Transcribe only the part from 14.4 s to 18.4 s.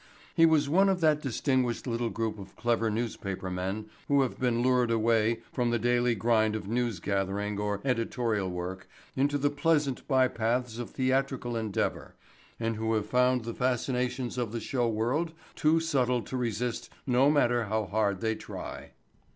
the show world too subtle to resist no matter how hard they